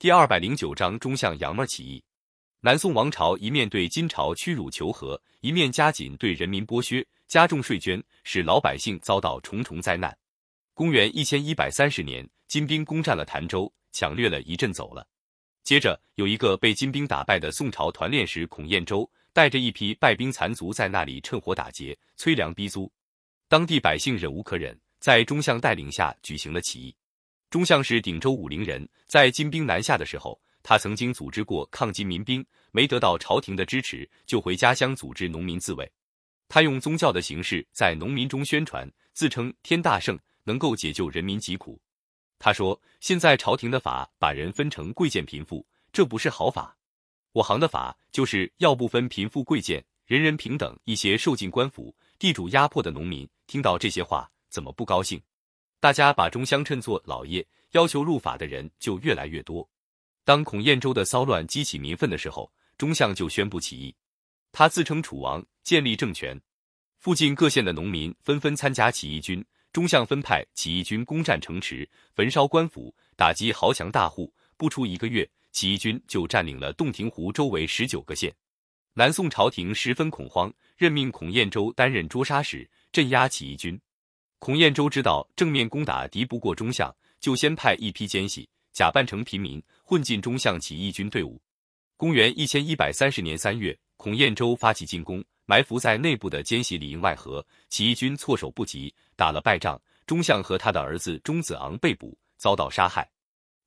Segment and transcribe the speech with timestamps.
[0.00, 2.02] 第二百零九章中相杨妹起义。
[2.60, 10.16] 南宋王朝一面对金朝屈辱求和，一面加紧对人民剥削，加重税捐，使老百姓遭到重重灾难。
[10.72, 15.06] 公元一千一百三十年，金兵攻占了潭州，抢掠了一阵走了。
[15.64, 22.90] 接着，有一个被金兵打败的宋朝团练使孔彦舟，带着一批败兵残卒在那里趁火打劫，催粮逼租。
[23.48, 26.96] 当地百姓忍无可忍，在中相带领下举行了起义。
[27.50, 35.90] 中相是鼎州武陵人，在金兵南下的时候，他曾经组织过抗金民兵，没得到朝廷的支持，就回家乡组织农民自卫。
[36.48, 41.80] 他用宗教的形式在农民中宣传，自称天大圣，能够解救人民疾苦。
[42.38, 46.76] 他说：“现在朝廷的法把人分成贵贱贫富，这不是好法。
[47.32, 55.20] 我行的法就是要不分贫富贵贱，人人平等。”一些受尽官府地主压迫的农民听到这些话，怎么不高兴？
[55.80, 59.66] 大家把中相称作老爷，要求入法的人就越来越多。
[60.24, 63.94] 当孔彦州的骚乱激起民愤的时候，中相就宣布起义。
[64.52, 66.38] 他自称楚王，建立政权。
[66.98, 69.42] 附近各县的农民纷纷参加起义军。
[69.72, 74.30] 中相分派起义军攻占城池，焚烧官府，打击豪强大户。
[74.58, 78.34] 不出一个月，起义军就占领了洞庭湖周围十九个县。
[78.94, 83.80] 南宋朝廷十分恐慌，任命孔彦州担任捉杀使，镇压起义军。
[84.40, 91.38] 孔彦周知道正面攻打敌不过中相，就先派一批奸细假扮成平民，混进中相起义军队伍。
[91.98, 99.78] 公元一千一百三十年三月，孔彦周发起进攻，埋伏在内部的奸细里应外合，起义军措手不及，打了败仗。
[100.06, 103.06] 中相和他的儿子钟子昂被捕，遭到杀害。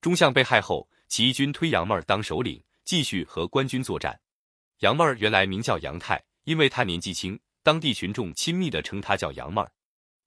[0.00, 4.18] 中相被害后，起义军推杨妹儿当首领，继续和官军作战。
[4.78, 9.70] 杨妹儿原来名叫杨泰，因为她年纪轻，当地群众亲密地称她叫杨妹儿。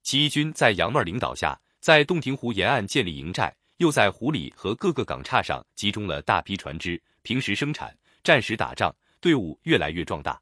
[0.06, 10.40] 起义军在杨妹领导下，在洞庭湖沿岸建立营寨，又在湖里和各个港岔上集中了大批船只，平时生产，战时打仗，队伍越来越壮大。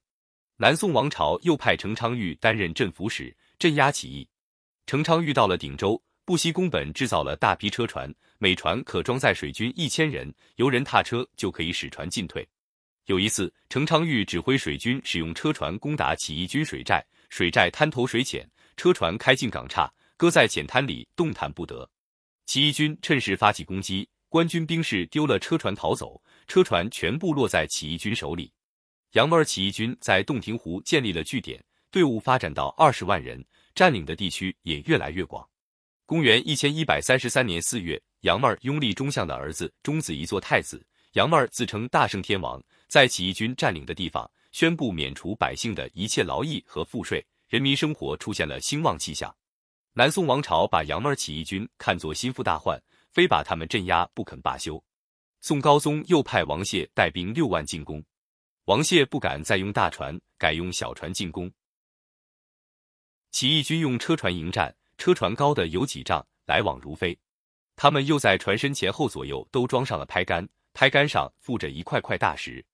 [0.59, 4.29] 南宋王朝又派程昌玉担任镇抚使，镇压起义。
[4.85, 12.47] 程昌玉到了鼎州，不惜工本制造了大批车船，每船可装载水军一千人，游人踏车就可以使船进退。
[13.07, 18.47] 有一次，程昌玉指挥水军使用车船攻打起义军水寨，水寨滩头水浅。
[18.77, 21.89] 车船开进港岔，搁在浅滩里，动弹不得。
[22.47, 28.53] 起义军趁势发起攻击，官军兵士丢了车船逃走，车船全部落在起义军手里。
[29.13, 35.49] 杨妹儿起义军在洞庭湖建立了据点，队伍发展到二十万人，占领的地区也越来越广。
[36.05, 40.85] 公元一千一百三十三年四月，杨妹儿拥立中相的儿子钟子仪做太子。
[41.13, 47.25] 杨妹儿自称大圣天王，在起义军占领的地方宣布免除百姓的一切劳役和赋税。
[47.55, 49.33] 人民生活出现了兴旺气象，
[49.93, 52.83] 南宋王朝把杨门起义军看作心腹大患，
[53.13, 54.83] 非把他们镇压不肯罢休。
[55.41, 58.05] 宋高宗又派王谢带兵六万进攻，
[58.65, 61.49] 王谢不敢再用大船，改用小船进攻。
[63.31, 67.17] 起义军用车船迎战，车船高的有几丈，来往如飞。
[67.77, 72.67] 他们又在船身前后左右都装上了拍杆，拍杆上附着一块块大石。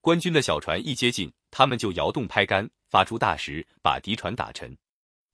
[0.00, 2.68] 官军的小船一接近，他们就摇动拍杆。
[2.90, 4.76] 发出大石，把敌船打沉。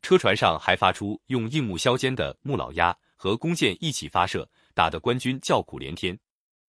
[0.01, 6.19] 车船上还发出用硬木削尖的木老鸭和弓箭一起发射，打得官军叫苦连天。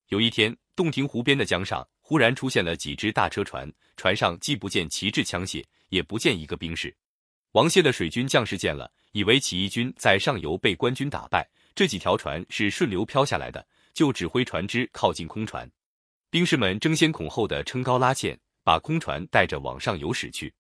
[0.08, 6.94] 有一天，洞庭湖边的江上忽然出现了几只大车船，船上既不见旗帜枪械，也不见一个兵士。
[7.54, 15.72] 王谢的水军将士见了，以为起义军在上游被官军打败，这几条船是顺流飘下来的，就指挥船只靠近空船。
[16.30, 20.54] 兵士们争先恐后的撑高拉纤，把空船带着往上游驶去。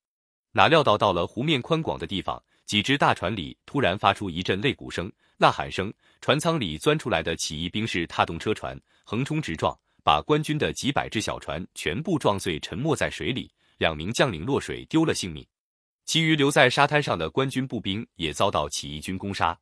[0.51, 13.51] 哪料到到了湖面宽广的地方，几只大船里突然发出一阵擂鼓声、呐喊声，船舱里钻出来的起义兵士踏动车船，横冲直撞，把官军的几百只小船全部撞碎，沉没在水里。
[13.77, 15.43] 两名将领落水丢了性命，
[16.05, 19.57] 其余留在沙滩上的官军步兵也遭到起义军攻杀。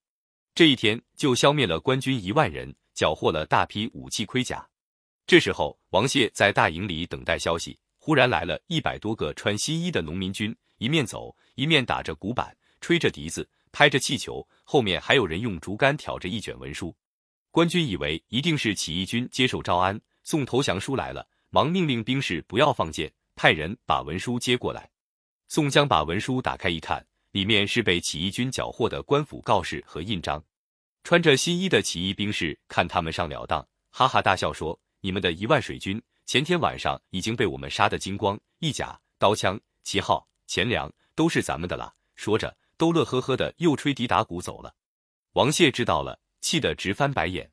[0.53, 4.67] 这一天就消灭了官军一万人，缴获了大批武器盔甲。
[5.25, 10.55] 这时候，王谢在大营里等待消息，忽然来了一百多个穿新衣的农民军。
[10.79, 16.95] 一面走，一面打着鼓板，吹着笛子，拍着气球，后面还有人用竹竿挑着一卷文书。
[17.51, 24.89] 官军以为一定是起义军接受招安，送投降书来了，忙命令兵士不要放箭，派人把文书接过来。
[25.49, 30.41] 宋江把文书打开一看，里面是被起义军缴获的官府告示和印章。
[31.03, 41.91] 穿着新衣的起义兵士看他们上了当，哈哈大笑说：“你们的一万水军，前天晚上已经被我们杀得精光，义甲、刀枪、旗号。”钱粮都是咱们的了。
[42.13, 44.75] 说着，都乐呵呵的又吹笛打鼓走了。
[45.31, 47.49] 王谢知道了，气得直翻白眼。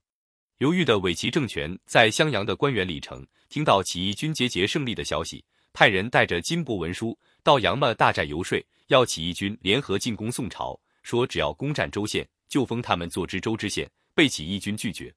[0.59, 13.91] 犹豫的伪齐政权在襄阳的官员李成听到起义军节节胜利的消息，派人带着金帛文书到杨么大寨游说，要起义军联合进攻宋朝，说只要攻占州县，就封他们做知州知县。
[14.15, 15.15] 被起义军拒绝。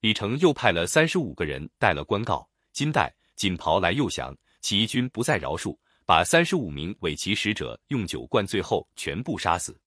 [0.00, 5.74] 李成又派了三十五个人带了官告、金带、锦袍来诱降，起义军不再饶恕，
[6.04, 9.78] 把三十五名伪齐使者用酒灌醉后全部杀死。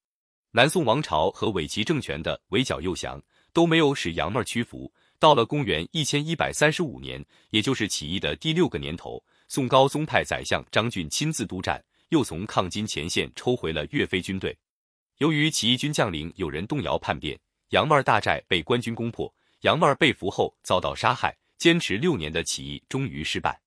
[0.51, 4.91] 南宋王朝和伪齐政权的围剿诱降都没有使杨妹屈服。
[5.19, 14.57] 到了公元一千一百三十五年，也就是起义的第六个年头，宋高宗派宰相张俊亲自督战，又从抗金前线抽回了岳飞军队。
[15.17, 17.37] 由于起义军将领有人动摇叛变，
[17.69, 21.35] 杨妹大寨被官军攻破，杨妹被俘后遭到杀害。
[21.57, 23.59] 坚持六年的起义终于失败。